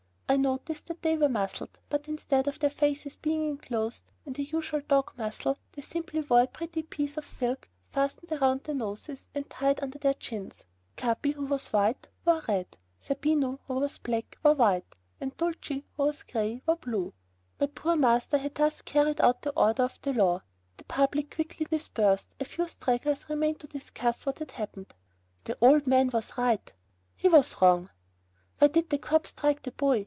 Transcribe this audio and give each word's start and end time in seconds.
I 0.27 0.37
noticed 0.37 0.85
that 0.87 1.01
they 1.01 1.17
were 1.17 1.27
muzzled, 1.27 1.77
but 1.89 2.07
instead 2.07 2.47
of 2.47 2.57
their 2.57 2.69
faces 2.69 3.17
being 3.17 3.49
inclosed 3.49 4.11
in 4.25 4.31
the 4.31 4.43
usual 4.43 4.79
dog 4.79 5.11
muzzle, 5.17 5.57
they 5.73 5.81
simply 5.81 6.21
wore 6.21 6.43
a 6.43 6.47
pretty 6.47 6.83
piece 6.83 7.17
of 7.17 7.29
silk 7.29 7.67
fastened 7.91 8.39
round 8.39 8.63
their 8.63 8.73
noses 8.75 9.27
and 9.35 9.49
tied 9.49 9.83
under 9.83 9.99
their 9.99 10.13
chins. 10.13 10.63
Capi, 10.95 11.31
who 11.31 11.47
was 11.47 11.67
white, 11.73 12.07
wore 12.23 12.41
red; 12.47 12.77
Zerbino, 13.03 13.59
who 13.67 13.73
was 13.73 13.97
black, 13.97 14.37
wore 14.41 14.53
white, 14.53 14.95
and 15.19 15.35
Dulcie, 15.35 15.83
who 15.97 16.03
was 16.03 16.23
gray, 16.23 16.61
wore 16.65 16.77
blue. 16.77 17.11
My 17.59 17.65
poor 17.67 17.97
master 17.97 18.37
had 18.37 18.55
thus 18.55 18.81
carried 18.83 19.19
out 19.19 19.41
the 19.41 19.51
order 19.51 19.83
of 19.83 19.99
the 20.01 20.13
law. 20.13 20.43
The 20.77 20.85
public 20.85 21.33
had 21.33 21.35
quickly 21.49 21.65
dispersed. 21.69 22.35
A 22.39 22.45
few 22.45 22.69
stragglers 22.69 23.27
remained 23.27 23.59
to 23.59 23.67
discuss 23.67 24.25
what 24.25 24.39
had 24.39 24.51
happened. 24.51 24.95
"The 25.43 25.57
old 25.59 25.87
man 25.87 26.09
was 26.13 26.37
right." 26.37 26.71
"He 27.17 27.27
was 27.27 27.61
wrong." 27.61 27.89
"Why 28.59 28.69
did 28.69 28.89
the 28.91 28.97
cop 28.97 29.27
strike 29.27 29.63
the 29.63 29.71
boy? 29.73 29.97